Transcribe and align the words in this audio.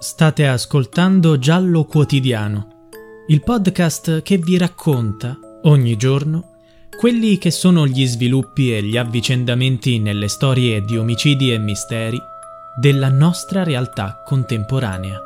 State 0.00 0.46
ascoltando 0.46 1.40
Giallo 1.40 1.84
Quotidiano, 1.84 2.86
il 3.26 3.42
podcast 3.42 4.22
che 4.22 4.38
vi 4.38 4.56
racconta 4.56 5.36
ogni 5.62 5.96
giorno 5.96 6.58
quelli 6.96 7.36
che 7.36 7.50
sono 7.50 7.84
gli 7.84 8.06
sviluppi 8.06 8.72
e 8.72 8.84
gli 8.84 8.96
avvicendamenti 8.96 9.98
nelle 9.98 10.28
storie 10.28 10.82
di 10.82 10.96
omicidi 10.96 11.52
e 11.52 11.58
misteri 11.58 12.16
della 12.78 13.08
nostra 13.08 13.64
realtà 13.64 14.22
contemporanea. 14.24 15.20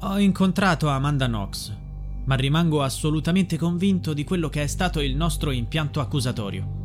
Ho 0.00 0.18
incontrato 0.18 0.88
Amanda 0.88 1.26
Knox, 1.26 1.77
ma 2.28 2.34
rimango 2.34 2.82
assolutamente 2.82 3.56
convinto 3.56 4.12
di 4.12 4.22
quello 4.22 4.50
che 4.50 4.62
è 4.62 4.66
stato 4.66 5.00
il 5.00 5.16
nostro 5.16 5.50
impianto 5.50 6.00
accusatorio. 6.00 6.76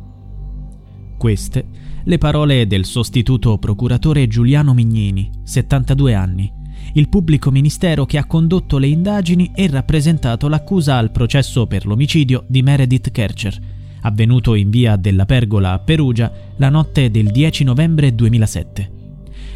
Queste 1.18 1.92
le 2.02 2.18
parole 2.18 2.66
del 2.66 2.86
sostituto 2.86 3.58
procuratore 3.58 4.26
Giuliano 4.26 4.72
Mignini, 4.72 5.30
72 5.42 6.14
anni, 6.14 6.50
il 6.94 7.10
pubblico 7.10 7.50
ministero 7.50 8.06
che 8.06 8.16
ha 8.16 8.24
condotto 8.24 8.78
le 8.78 8.86
indagini 8.86 9.52
e 9.54 9.68
rappresentato 9.68 10.48
l'accusa 10.48 10.96
al 10.96 11.10
processo 11.10 11.66
per 11.66 11.84
l'omicidio 11.84 12.44
di 12.46 12.62
Meredith 12.62 13.10
Kercher, 13.10 13.58
avvenuto 14.00 14.54
in 14.54 14.70
via 14.70 14.96
della 14.96 15.26
Pergola 15.26 15.72
a 15.72 15.78
Perugia 15.78 16.32
la 16.56 16.70
notte 16.70 17.10
del 17.10 17.30
10 17.30 17.64
novembre 17.64 18.14
2007. 18.14 18.92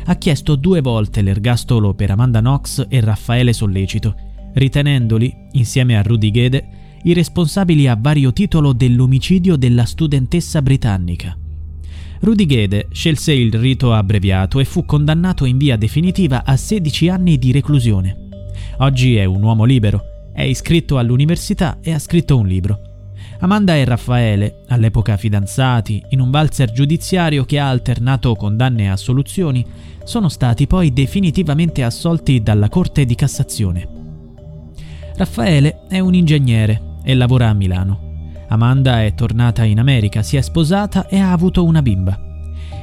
Ha 0.04 0.14
chiesto 0.16 0.54
due 0.54 0.82
volte 0.82 1.22
l'ergastolo 1.22 1.94
per 1.94 2.10
Amanda 2.10 2.40
Knox 2.40 2.86
e 2.88 3.00
Raffaele 3.00 3.54
Sollecito, 3.54 4.27
ritenendoli, 4.54 5.34
insieme 5.52 5.96
a 5.96 6.02
Rudy 6.02 6.30
Gede, 6.30 6.68
i 7.04 7.12
responsabili 7.12 7.86
a 7.86 7.96
vario 7.98 8.32
titolo 8.32 8.72
dell'omicidio 8.72 9.56
della 9.56 9.84
studentessa 9.84 10.62
britannica. 10.62 11.36
Rudy 12.20 12.46
Gede 12.46 12.88
scelse 12.90 13.32
il 13.32 13.52
rito 13.52 13.92
abbreviato 13.92 14.58
e 14.58 14.64
fu 14.64 14.84
condannato 14.84 15.44
in 15.44 15.56
via 15.56 15.76
definitiva 15.76 16.44
a 16.44 16.56
16 16.56 17.08
anni 17.08 17.38
di 17.38 17.52
reclusione. 17.52 18.28
Oggi 18.78 19.16
è 19.16 19.24
un 19.24 19.42
uomo 19.42 19.64
libero, 19.64 20.02
è 20.32 20.42
iscritto 20.42 20.98
all'università 20.98 21.78
e 21.80 21.92
ha 21.92 21.98
scritto 21.98 22.36
un 22.36 22.46
libro. 22.46 22.80
Amanda 23.40 23.76
e 23.76 23.84
Raffaele, 23.84 24.64
all'epoca 24.68 25.16
fidanzati, 25.16 26.02
in 26.10 26.20
un 26.20 26.30
valzer 26.30 26.72
giudiziario 26.72 27.44
che 27.44 27.60
ha 27.60 27.68
alternato 27.68 28.34
condanne 28.34 28.84
e 28.84 28.88
assoluzioni, 28.88 29.64
sono 30.02 30.28
stati 30.28 30.66
poi 30.66 30.92
definitivamente 30.92 31.84
assolti 31.84 32.42
dalla 32.42 32.68
Corte 32.68 33.04
di 33.04 33.14
Cassazione. 33.14 33.97
Raffaele 35.18 35.80
è 35.88 35.98
un 35.98 36.14
ingegnere 36.14 37.00
e 37.02 37.12
lavora 37.12 37.48
a 37.48 37.52
Milano. 37.52 38.36
Amanda 38.50 39.02
è 39.02 39.14
tornata 39.14 39.64
in 39.64 39.80
America, 39.80 40.22
si 40.22 40.36
è 40.36 40.40
sposata 40.40 41.08
e 41.08 41.18
ha 41.18 41.32
avuto 41.32 41.64
una 41.64 41.82
bimba. 41.82 42.16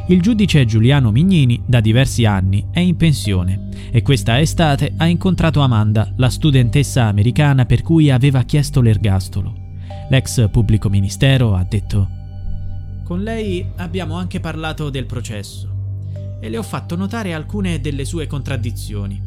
Il 0.08 0.22
giudice 0.22 0.66
Giuliano 0.66 1.12
Mignini, 1.12 1.64
da 1.66 1.80
diversi 1.80 2.26
anni, 2.26 2.68
è 2.72 2.82
in 2.82 2.98
pensione 2.98 3.70
e 3.90 4.02
questa 4.02 4.42
estate 4.42 4.96
ha 4.98 5.06
incontrato 5.06 5.62
Amanda, 5.62 6.12
la 6.18 6.30
studentessa 6.30 7.06
americana 7.06 7.66
per 7.66 7.82
cui 7.84 8.12
aveva 8.12 8.44
chiesto 8.44 8.82
l'ergastolo. 8.82 9.56
L'ex 10.10 10.50
pubblico 10.50 10.90
ministero 10.90 11.56
ha 11.56 11.64
detto 11.64 12.10
Con 13.06 13.24
lei 13.24 13.66
abbiamo 13.78 14.18
anche 14.18 14.42
parlato 14.42 14.90
del 14.90 15.06
processo 15.06 15.70
e 16.42 16.50
le 16.50 16.58
ho 16.58 16.64
fatto 16.64 16.98
notare 16.98 17.34
alcune 17.34 17.80
delle 17.80 18.04
sue 18.04 18.28
contraddizioni. 18.28 19.22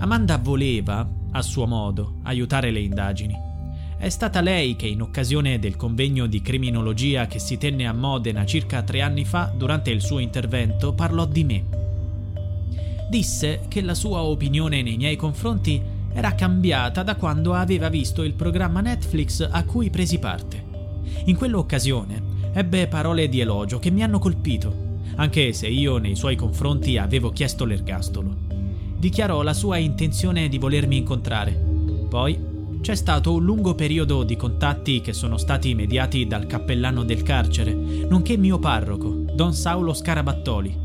Amanda 0.00 0.38
voleva, 0.38 1.08
a 1.32 1.42
suo 1.42 1.66
modo, 1.66 2.20
aiutare 2.22 2.70
le 2.70 2.80
indagini 2.80 3.50
è 4.02 4.08
stata 4.08 4.40
lei 4.40 4.74
che 4.74 4.88
in 4.88 5.00
occasione 5.00 5.60
del 5.60 5.76
convegno 5.76 6.26
di 6.26 6.42
criminologia 6.42 7.28
che 7.28 7.38
si 7.38 7.56
tenne 7.56 7.86
a 7.86 7.92
Modena 7.92 8.44
circa 8.44 8.82
tre 8.82 9.00
anni 9.00 9.24
fa, 9.24 9.52
durante 9.56 9.90
il 9.90 10.02
suo 10.02 10.18
intervento, 10.18 10.92
parlò 10.92 11.24
di 11.24 11.44
me. 11.44 11.64
Disse 13.08 13.60
che 13.68 13.80
la 13.80 13.94
sua 13.94 14.24
opinione 14.24 14.82
nei 14.82 14.96
miei 14.96 15.14
confronti 15.14 15.80
era 16.12 16.34
cambiata 16.34 17.04
da 17.04 17.14
quando 17.14 17.54
aveva 17.54 17.88
visto 17.88 18.24
il 18.24 18.34
programma 18.34 18.80
Netflix 18.80 19.48
a 19.48 19.62
cui 19.62 19.88
presi 19.88 20.18
parte. 20.18 20.64
In 21.26 21.36
quell'occasione 21.36 22.50
ebbe 22.54 22.88
parole 22.88 23.28
di 23.28 23.38
elogio 23.38 23.78
che 23.78 23.92
mi 23.92 24.02
hanno 24.02 24.18
colpito, 24.18 24.98
anche 25.14 25.52
se 25.52 25.68
io 25.68 25.98
nei 25.98 26.16
suoi 26.16 26.34
confronti 26.34 26.98
avevo 26.98 27.30
chiesto 27.30 27.64
l'ergastolo. 27.64 28.51
Dichiarò 29.02 29.42
la 29.42 29.52
sua 29.52 29.78
intenzione 29.78 30.48
di 30.48 30.58
volermi 30.58 30.98
incontrare. 30.98 31.50
Poi 32.08 32.38
c'è 32.80 32.94
stato 32.94 33.32
un 33.32 33.42
lungo 33.42 33.74
periodo 33.74 34.22
di 34.22 34.36
contatti 34.36 35.00
che 35.00 35.12
sono 35.12 35.38
stati 35.38 35.74
mediati 35.74 36.24
dal 36.24 36.46
cappellano 36.46 37.02
del 37.02 37.24
carcere, 37.24 37.74
nonché 37.74 38.36
mio 38.36 38.60
parroco, 38.60 39.08
Don 39.34 39.54
Saulo 39.54 39.92
Scarabattoli. 39.92 40.78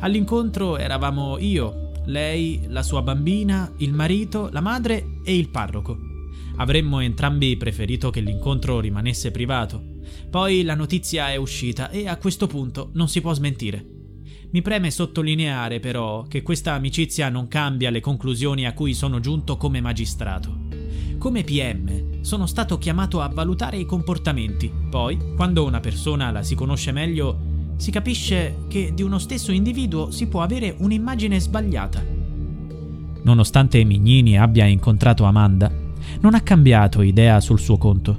All'incontro 0.00 0.78
eravamo 0.78 1.38
io, 1.38 1.92
lei, 2.06 2.64
la 2.66 2.82
sua 2.82 3.02
bambina, 3.02 3.72
il 3.76 3.92
marito, 3.92 4.48
la 4.50 4.60
madre 4.60 5.20
e 5.22 5.38
il 5.38 5.48
parroco. 5.48 5.96
Avremmo 6.56 6.98
entrambi 6.98 7.56
preferito 7.56 8.10
che 8.10 8.18
l'incontro 8.18 8.80
rimanesse 8.80 9.30
privato. 9.30 9.80
Poi 10.28 10.64
la 10.64 10.74
notizia 10.74 11.30
è 11.30 11.36
uscita 11.36 11.90
e 11.90 12.08
a 12.08 12.16
questo 12.16 12.48
punto 12.48 12.90
non 12.94 13.08
si 13.08 13.20
può 13.20 13.32
smentire. 13.32 13.93
Mi 14.54 14.62
preme 14.62 14.92
sottolineare 14.92 15.80
però 15.80 16.22
che 16.28 16.42
questa 16.42 16.74
amicizia 16.74 17.28
non 17.28 17.48
cambia 17.48 17.90
le 17.90 17.98
conclusioni 17.98 18.66
a 18.66 18.72
cui 18.72 18.94
sono 18.94 19.18
giunto 19.18 19.56
come 19.56 19.80
magistrato. 19.80 20.58
Come 21.18 21.42
PM 21.42 22.20
sono 22.20 22.46
stato 22.46 22.78
chiamato 22.78 23.20
a 23.20 23.26
valutare 23.26 23.78
i 23.78 23.84
comportamenti. 23.84 24.70
Poi, 24.88 25.18
quando 25.34 25.64
una 25.64 25.80
persona 25.80 26.30
la 26.30 26.44
si 26.44 26.54
conosce 26.54 26.92
meglio, 26.92 27.72
si 27.78 27.90
capisce 27.90 28.58
che 28.68 28.92
di 28.94 29.02
uno 29.02 29.18
stesso 29.18 29.50
individuo 29.50 30.12
si 30.12 30.28
può 30.28 30.42
avere 30.42 30.72
un'immagine 30.78 31.40
sbagliata. 31.40 32.04
Nonostante 33.22 33.82
Mignini 33.82 34.38
abbia 34.38 34.66
incontrato 34.66 35.24
Amanda, 35.24 35.68
non 36.20 36.36
ha 36.36 36.42
cambiato 36.42 37.02
idea 37.02 37.40
sul 37.40 37.58
suo 37.58 37.76
conto. 37.76 38.16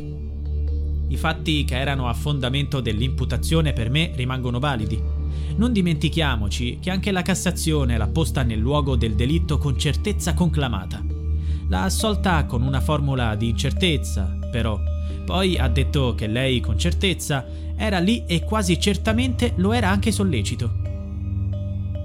I 1.07 1.15
fatti 1.15 1.63
che 1.63 1.79
erano 1.79 2.09
a 2.09 2.13
fondamento 2.13 2.81
dell'imputazione 2.81 3.71
per 3.71 3.89
me 3.89 4.11
rimangono 4.15 4.59
validi. 4.59 5.14
Non 5.57 5.71
dimentichiamoci 5.71 6.79
che 6.81 6.91
anche 6.91 7.11
la 7.11 7.21
Cassazione 7.21 7.97
l'ha 7.97 8.07
posta 8.07 8.43
nel 8.43 8.59
luogo 8.59 8.95
del 8.95 9.15
delitto 9.15 9.57
con 9.57 9.77
certezza 9.77 10.33
conclamata. 10.33 11.03
L'ha 11.67 11.83
assolta 11.83 12.45
con 12.45 12.61
una 12.61 12.81
formula 12.81 13.35
di 13.35 13.49
incertezza, 13.49 14.37
però. 14.51 14.79
Poi 15.25 15.57
ha 15.57 15.67
detto 15.67 16.13
che 16.13 16.27
lei, 16.27 16.59
con 16.59 16.77
certezza, 16.77 17.45
era 17.75 17.99
lì 17.99 18.23
e 18.25 18.43
quasi 18.43 18.79
certamente 18.79 19.53
lo 19.55 19.73
era 19.73 19.89
anche 19.89 20.11
sollecito. 20.11 20.83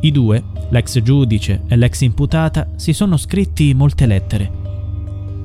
I 0.01 0.11
due, 0.11 0.43
l'ex 0.71 1.01
giudice 1.03 1.63
e 1.69 1.77
l'ex 1.77 2.01
imputata, 2.01 2.71
si 2.77 2.93
sono 2.93 3.17
scritti 3.17 3.75
molte 3.75 4.07
lettere. 4.07 4.51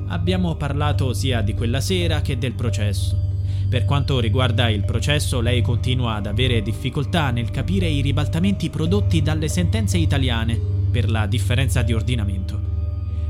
Abbiamo 0.08 0.54
parlato 0.54 1.12
sia 1.12 1.42
di 1.42 1.52
quella 1.52 1.80
sera 1.80 2.22
che 2.22 2.38
del 2.38 2.54
processo. 2.54 3.25
Per 3.68 3.84
quanto 3.84 4.20
riguarda 4.20 4.68
il 4.68 4.84
processo, 4.84 5.40
lei 5.40 5.60
continua 5.60 6.14
ad 6.14 6.26
avere 6.26 6.62
difficoltà 6.62 7.30
nel 7.30 7.50
capire 7.50 7.88
i 7.88 8.00
ribaltamenti 8.00 8.70
prodotti 8.70 9.22
dalle 9.22 9.48
sentenze 9.48 9.98
italiane 9.98 10.58
per 10.90 11.10
la 11.10 11.26
differenza 11.26 11.82
di 11.82 11.92
ordinamento. 11.92 12.60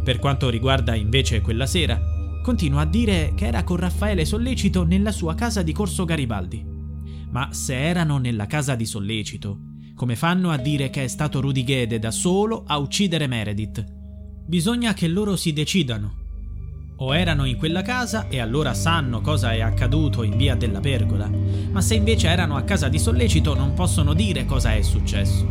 Per 0.04 0.18
quanto 0.18 0.50
riguarda 0.50 0.94
invece 0.94 1.40
quella 1.40 1.66
sera, 1.66 1.98
continua 2.42 2.82
a 2.82 2.86
dire 2.86 3.32
che 3.34 3.46
era 3.46 3.64
con 3.64 3.78
Raffaele 3.78 4.26
Sollecito 4.26 4.84
nella 4.84 5.10
sua 5.10 5.34
casa 5.34 5.62
di 5.62 5.72
Corso 5.72 6.04
Garibaldi. 6.04 6.64
Ma 7.30 7.48
se 7.52 7.74
erano 7.74 8.18
nella 8.18 8.46
casa 8.46 8.74
di 8.74 8.84
Sollecito, 8.84 9.58
come 9.94 10.16
fanno 10.16 10.50
a 10.50 10.58
dire 10.58 10.90
che 10.90 11.02
è 11.02 11.08
stato 11.08 11.40
Rudy 11.40 11.64
Gede 11.64 11.98
da 11.98 12.10
solo 12.10 12.62
a 12.66 12.76
uccidere 12.76 13.26
Meredith? 13.26 13.84
Bisogna 14.46 14.92
che 14.92 15.08
loro 15.08 15.34
si 15.34 15.54
decidano. 15.54 16.25
O 16.98 17.14
erano 17.14 17.44
in 17.44 17.58
quella 17.58 17.82
casa 17.82 18.26
e 18.28 18.40
allora 18.40 18.72
sanno 18.72 19.20
cosa 19.20 19.52
è 19.52 19.60
accaduto 19.60 20.22
in 20.22 20.36
via 20.36 20.54
della 20.54 20.80
Pergola, 20.80 21.28
ma 21.70 21.80
se 21.82 21.94
invece 21.94 22.28
erano 22.28 22.56
a 22.56 22.62
casa 22.62 22.88
di 22.88 22.98
Sollecito 22.98 23.54
non 23.54 23.74
possono 23.74 24.14
dire 24.14 24.46
cosa 24.46 24.74
è 24.74 24.80
successo. 24.80 25.46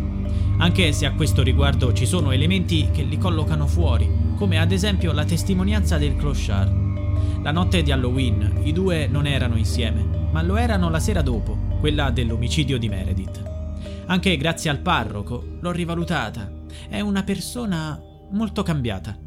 anche 0.58 0.92
se 0.94 1.06
a 1.06 1.14
questo 1.14 1.44
riguardo 1.44 1.92
ci 1.94 2.06
sono 2.06 2.32
elementi 2.32 2.90
che 2.92 3.04
li 3.04 3.18
collocano 3.18 3.68
fuori, 3.68 4.10
come 4.38 4.58
ad 4.58 4.72
esempio 4.72 5.12
la 5.12 5.26
testimonianza 5.26 5.98
del 5.98 6.16
clochard. 6.16 6.84
La 7.42 7.52
notte 7.52 7.84
di 7.84 7.92
Halloween 7.92 8.62
i 8.64 8.72
due 8.72 9.08
non 9.08 9.28
erano 9.28 9.58
insieme, 9.58 10.04
ma 10.32 10.42
lo 10.42 10.56
erano 10.56 10.90
la 10.90 11.00
sera 11.00 11.22
dopo, 11.22 11.58
quella 11.80 12.10
dell'omicidio 12.10 12.78
di 12.78 12.90
Meredith. 12.90 13.44
Anche 14.08 14.38
grazie 14.38 14.70
al 14.70 14.80
parroco 14.80 15.58
l'ho 15.60 15.72
rivalutata. 15.72 16.52
È 16.88 17.00
una 17.02 17.24
persona 17.24 18.00
molto 18.32 18.64
cambiata. 18.64 19.18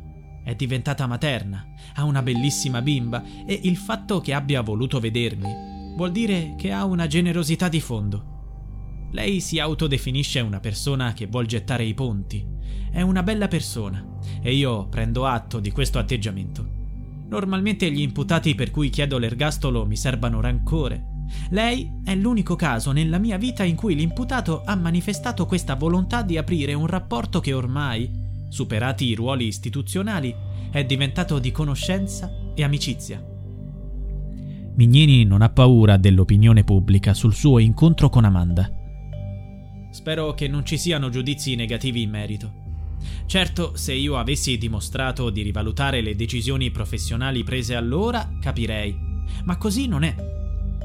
È 0.49 0.55
diventata 0.55 1.07
materna, 1.07 1.63
ha 1.97 2.05
una 2.05 2.23
bellissima 2.23 2.81
bimba 2.81 3.23
e 3.45 3.61
il 3.65 3.77
fatto 3.77 4.23
che 4.23 4.33
abbia 4.33 4.63
voluto 4.63 4.99
vedermi 4.99 5.93
vuol 5.95 6.11
dire 6.11 6.55
che 6.57 6.73
ha 6.73 6.87
una 6.87 7.07
generosità 7.07 7.69
di 7.69 7.83
fondo. 7.83 9.09
Lei 9.11 9.41
si 9.41 9.59
autodefinisce 9.59 10.41
una 10.41 10.59
persona 10.59 11.13
che 11.13 11.27
vuol 11.27 11.45
gettare 11.45 11.85
i 11.85 11.93
ponti. 11.93 12.47
È 12.91 13.03
una 13.03 13.23
bella 13.23 13.47
persona 13.47 14.03
e 14.41 14.55
io 14.55 14.89
prendo 14.89 15.27
atto 15.27 15.61
di 15.61 15.71
questo 15.71 15.99
atteggiamento. 15.99 16.67
Normalmente 17.29 17.91
gli 17.91 18.01
imputati 18.01 18.55
per 18.55 18.71
cui 18.71 18.89
chiedo 18.89 19.19
l'ergastolo 19.19 19.85
mi 19.85 19.99
serbano 19.99 20.41
rancore. 20.41 21.27
Lei 21.51 22.01
è 22.03 22.15
l'unico 22.15 22.57
caso 22.57 22.93
nella 22.93 23.19
mia 23.19 23.37
vita 23.37 23.65
in 23.65 23.77
cui 23.77 23.95
l'imputato 23.95 24.63
ha 24.65 24.75
manifestato 24.77 25.45
questa 25.45 25.75
volontà 25.75 26.23
di 26.23 26.39
aprire 26.39 26.73
un 26.73 26.87
rapporto 26.87 27.41
che 27.41 27.53
ormai, 27.53 28.18
superati 28.49 29.07
i 29.07 29.15
ruoli 29.15 29.47
istituzionali, 29.47 30.35
è 30.71 30.85
diventato 30.85 31.39
di 31.39 31.53
conoscenza 31.53 32.31
e 32.55 32.63
amicizia. 32.63 33.23
Mignini 34.75 35.25
non 35.25 35.43
ha 35.43 35.49
paura 35.49 35.97
dell'opinione 35.97 36.63
pubblica 36.63 37.13
sul 37.13 37.35
suo 37.35 37.59
incontro 37.59 38.09
con 38.09 38.25
Amanda. 38.25 38.71
Spero 39.91 40.35
che 40.35 40.47
non 40.47 40.65
ci 40.65 40.79
siano 40.79 41.09
giudizi 41.09 41.57
negativi 41.57 42.03
in 42.03 42.11
merito. 42.11 42.67
Certo, 43.27 43.77
se 43.77 43.93
io 43.93 44.17
avessi 44.17 44.57
dimostrato 44.57 45.31
di 45.31 45.43
rivalutare 45.43 46.01
le 46.01 46.15
decisioni 46.15 46.71
professionali 46.71 47.43
prese 47.43 47.75
allora, 47.75 48.37
capirei. 48.41 48.97
Ma 49.45 49.57
così 49.57 49.89
non 49.89 50.05
è. 50.05 50.15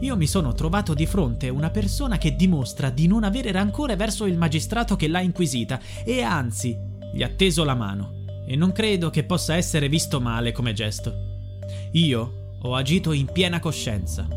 Io 0.01 0.18
mi 0.18 0.27
sono 0.27 0.54
trovato 0.54 0.94
di 0.94 1.06
fronte 1.06 1.50
una 1.50 1.69
persona 1.69 2.18
che 2.18 2.36
dimostra 2.36 2.89
di 2.89 3.07
non 3.07 3.24
avere 3.24 3.51
rancore 3.51 3.95
verso 3.95 4.25
il 4.25 4.38
magistrato 4.38 4.95
che 4.95 5.07
l'ha 5.07 5.21
inquisita 5.21 5.80
e 6.04 6.21
anzi 6.21 6.75
gli 7.13 7.21
ha 7.24 7.30
teso 7.30 7.63
la 7.63 7.75
mano. 7.75 8.21
E 8.45 8.56
non 8.56 8.71
credo 8.71 9.10
che 9.10 9.24
possa 9.24 9.56
essere 9.56 9.88
visto 9.88 10.19
male 10.19 10.51
come 10.51 10.74
gesto. 10.74 11.13
Io 11.94 12.57
ho 12.62 12.75
agito 12.75 13.12
in 13.12 13.27
piena 13.31 13.60
coscienza. 13.60 14.27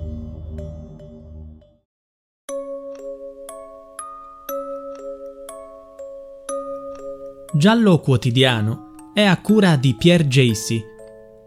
Giallo 7.53 8.01
Quotidiano 8.01 9.13
è 9.15 9.23
a 9.23 9.41
cura 9.41 9.77
di 9.77 9.95
Pierre 9.95 10.27
Jacy. 10.27 10.83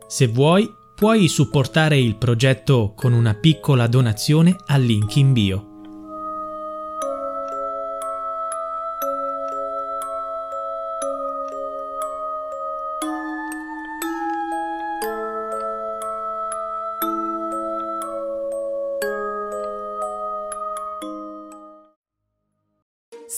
Se 0.08 0.26
vuoi, 0.26 0.68
puoi 0.96 1.28
supportare 1.28 2.00
il 2.00 2.16
progetto 2.16 2.94
con 2.96 3.14
una 3.14 3.36
piccola 3.36 3.86
donazione 3.86 4.56
al 4.66 4.82
link 4.82 5.16
in 5.18 5.34
bio. 5.34 5.69